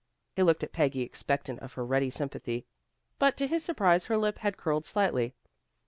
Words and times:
He 0.35 0.41
looked 0.41 0.63
at 0.63 0.71
Peggy, 0.71 1.01
expectant 1.01 1.59
of 1.59 1.73
her 1.73 1.85
ready 1.85 2.09
sympathy. 2.09 2.65
But 3.19 3.37
to 3.37 3.45
his 3.45 3.63
surprise, 3.63 4.05
her 4.05 4.17
lip 4.17 4.39
had 4.39 4.57
curled 4.57 4.87
slightly. 4.87 5.35